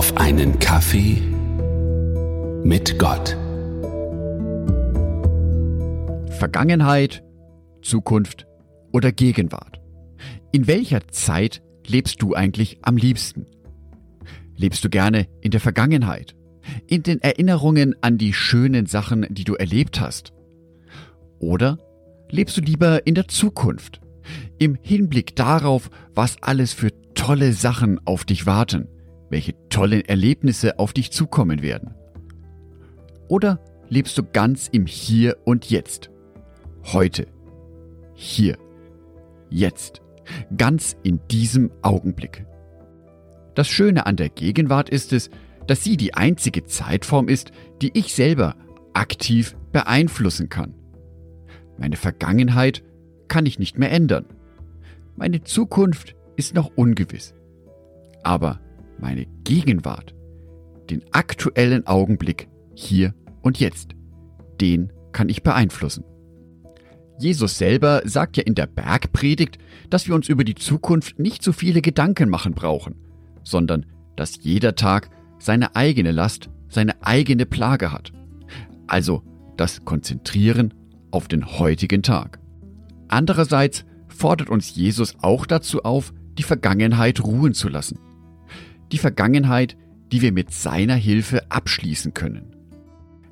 [0.00, 1.20] auf einen Kaffee
[2.64, 3.36] mit Gott.
[6.38, 7.22] Vergangenheit,
[7.82, 8.46] Zukunft
[8.92, 9.78] oder Gegenwart?
[10.52, 13.44] In welcher Zeit lebst du eigentlich am liebsten?
[14.56, 16.34] Lebst du gerne in der Vergangenheit?
[16.86, 20.32] In den Erinnerungen an die schönen Sachen, die du erlebt hast?
[21.40, 21.76] Oder
[22.30, 24.00] lebst du lieber in der Zukunft?
[24.58, 28.88] Im Hinblick darauf, was alles für tolle Sachen auf dich warten,
[29.30, 31.94] welche tollen Erlebnisse auf dich zukommen werden?
[33.28, 36.10] Oder lebst du ganz im Hier und Jetzt?
[36.92, 37.26] Heute.
[38.14, 38.58] Hier.
[39.48, 40.02] Jetzt.
[40.56, 42.44] Ganz in diesem Augenblick.
[43.54, 45.30] Das Schöne an der Gegenwart ist es,
[45.66, 48.56] dass sie die einzige Zeitform ist, die ich selber
[48.92, 50.74] aktiv beeinflussen kann.
[51.78, 52.82] Meine Vergangenheit
[53.28, 54.26] kann ich nicht mehr ändern.
[55.16, 57.34] Meine Zukunft ist noch ungewiss.
[58.22, 58.60] Aber
[59.00, 60.14] meine Gegenwart,
[60.90, 63.92] den aktuellen Augenblick hier und jetzt,
[64.60, 66.04] den kann ich beeinflussen.
[67.18, 69.58] Jesus selber sagt ja in der Bergpredigt,
[69.90, 72.94] dass wir uns über die Zukunft nicht so viele Gedanken machen brauchen,
[73.42, 78.12] sondern dass jeder Tag seine eigene Last, seine eigene Plage hat.
[78.86, 79.22] Also
[79.56, 80.72] das Konzentrieren
[81.10, 82.40] auf den heutigen Tag.
[83.08, 87.98] Andererseits fordert uns Jesus auch dazu auf, die Vergangenheit ruhen zu lassen.
[88.92, 89.76] Die Vergangenheit,
[90.12, 92.56] die wir mit seiner Hilfe abschließen können.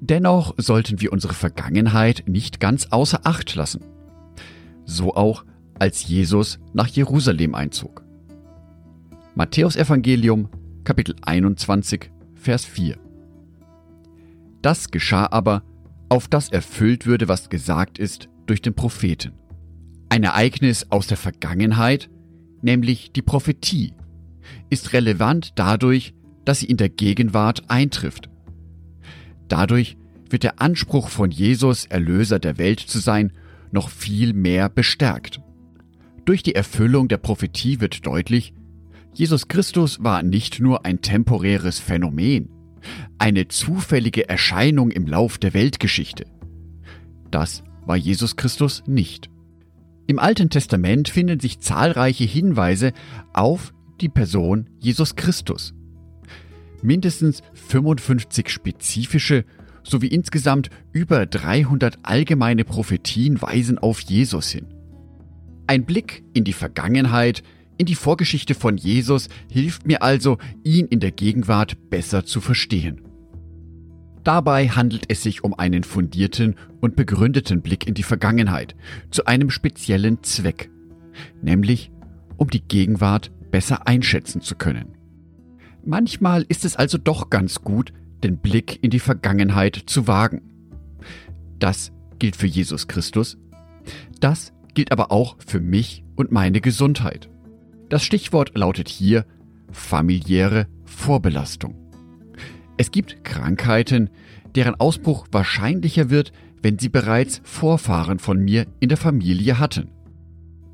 [0.00, 3.84] Dennoch sollten wir unsere Vergangenheit nicht ganz außer Acht lassen.
[4.84, 5.44] So auch
[5.78, 8.04] als Jesus nach Jerusalem einzog.
[9.34, 10.48] Matthäus Evangelium
[10.84, 12.96] Kapitel 21 Vers 4
[14.62, 15.62] Das geschah aber,
[16.08, 19.32] auf das erfüllt würde, was gesagt ist durch den Propheten.
[20.08, 22.10] Ein Ereignis aus der Vergangenheit,
[22.62, 23.94] nämlich die Prophetie,
[24.68, 28.28] ist relevant dadurch, dass sie in der Gegenwart eintrifft.
[29.48, 29.96] Dadurch
[30.28, 33.32] wird der Anspruch von Jesus, Erlöser der Welt zu sein,
[33.72, 35.40] noch viel mehr bestärkt.
[36.24, 38.52] Durch die Erfüllung der Prophetie wird deutlich,
[39.12, 42.48] Jesus Christus war nicht nur ein temporäres Phänomen,
[43.18, 46.26] eine zufällige Erscheinung im Lauf der Weltgeschichte.
[47.30, 49.28] Das war Jesus Christus nicht.
[50.06, 52.92] Im Alten Testament finden sich zahlreiche Hinweise
[53.32, 55.74] auf die Person Jesus Christus
[56.82, 59.44] mindestens 55 spezifische
[59.82, 64.66] sowie insgesamt über 300 allgemeine Prophetien weisen auf Jesus hin.
[65.66, 67.42] Ein Blick in die Vergangenheit,
[67.78, 73.02] in die Vorgeschichte von Jesus hilft mir also, ihn in der Gegenwart besser zu verstehen.
[74.22, 78.74] Dabei handelt es sich um einen fundierten und begründeten Blick in die Vergangenheit
[79.10, 80.70] zu einem speziellen Zweck,
[81.40, 81.90] nämlich
[82.36, 84.96] um die Gegenwart besser einschätzen zu können.
[85.84, 90.42] Manchmal ist es also doch ganz gut, den Blick in die Vergangenheit zu wagen.
[91.58, 93.38] Das gilt für Jesus Christus.
[94.20, 97.28] Das gilt aber auch für mich und meine Gesundheit.
[97.88, 99.24] Das Stichwort lautet hier
[99.72, 101.74] familiäre Vorbelastung.
[102.76, 104.10] Es gibt Krankheiten,
[104.54, 106.32] deren Ausbruch wahrscheinlicher wird,
[106.62, 109.88] wenn sie bereits Vorfahren von mir in der Familie hatten.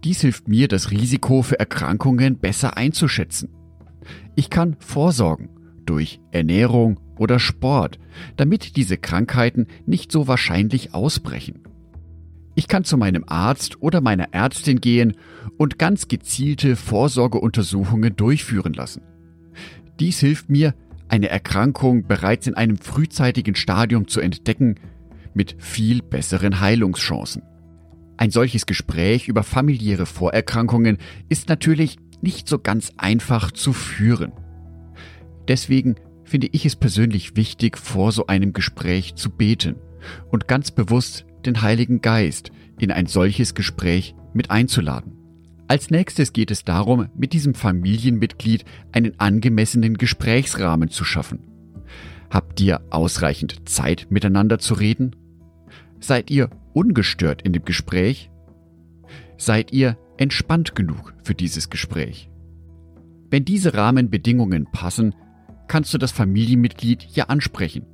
[0.07, 3.49] Dies hilft mir, das Risiko für Erkrankungen besser einzuschätzen.
[4.37, 5.49] Ich kann vorsorgen
[5.85, 7.99] durch Ernährung oder Sport,
[8.37, 11.65] damit diese Krankheiten nicht so wahrscheinlich ausbrechen.
[12.55, 15.17] Ich kann zu meinem Arzt oder meiner Ärztin gehen
[15.57, 19.03] und ganz gezielte Vorsorgeuntersuchungen durchführen lassen.
[19.99, 20.77] Dies hilft mir,
[21.09, 24.77] eine Erkrankung bereits in einem frühzeitigen Stadium zu entdecken,
[25.35, 27.43] mit viel besseren Heilungschancen.
[28.17, 34.33] Ein solches Gespräch über familiäre Vorerkrankungen ist natürlich nicht so ganz einfach zu führen.
[35.49, 39.77] Deswegen finde ich es persönlich wichtig, vor so einem Gespräch zu beten
[40.31, 45.13] und ganz bewusst den Heiligen Geist in ein solches Gespräch mit einzuladen.
[45.69, 51.41] Als nächstes geht es darum, mit diesem Familienmitglied einen angemessenen Gesprächsrahmen zu schaffen.
[52.31, 55.17] Habt ihr ausreichend Zeit miteinander zu reden?
[56.01, 58.31] Seid ihr ungestört in dem Gespräch?
[59.39, 62.31] Seid ihr entspannt genug für dieses Gespräch?
[63.31, 65.15] Wenn diese Rahmenbedingungen passen,
[65.69, 67.87] kannst du das Familienmitglied ja ansprechen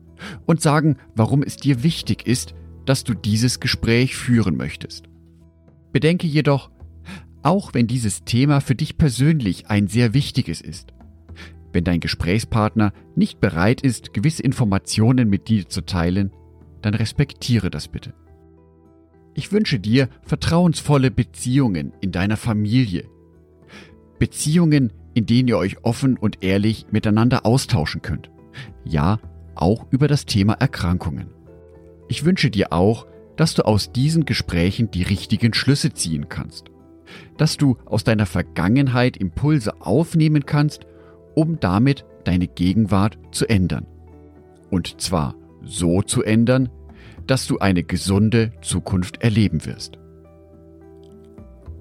[0.47, 5.05] und sagen, warum es dir wichtig ist, dass du dieses Gespräch führen möchtest.
[5.93, 6.71] Bedenke jedoch,
[7.43, 10.93] auch wenn dieses Thema für dich persönlich ein sehr wichtiges ist,
[11.73, 16.33] wenn dein Gesprächspartner nicht bereit ist, gewisse Informationen mit dir zu teilen,
[16.83, 18.13] dann respektiere das bitte.
[19.35, 23.05] Ich wünsche dir vertrauensvolle Beziehungen in deiner Familie.
[24.19, 28.31] Beziehungen, in denen ihr euch offen und ehrlich miteinander austauschen könnt.
[28.85, 29.19] Ja,
[29.55, 31.29] auch über das Thema Erkrankungen.
[32.09, 33.07] Ich wünsche dir auch,
[33.37, 36.67] dass du aus diesen Gesprächen die richtigen Schlüsse ziehen kannst.
[37.39, 40.87] Dass du aus deiner Vergangenheit Impulse aufnehmen kannst,
[41.35, 43.87] um damit deine Gegenwart zu ändern.
[44.71, 46.69] Und zwar so zu ändern,
[47.27, 49.99] dass du eine gesunde Zukunft erleben wirst.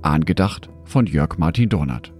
[0.01, 2.13] Angedacht von Jörg Martin Dornert.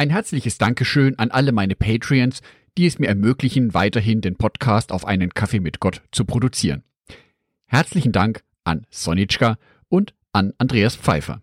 [0.00, 2.40] Ein herzliches Dankeschön an alle meine Patreons,
[2.78, 6.84] die es mir ermöglichen, weiterhin den Podcast auf einen Kaffee mit Gott zu produzieren.
[7.66, 9.56] Herzlichen Dank an Sonitschka
[9.88, 11.42] und an Andreas Pfeiffer.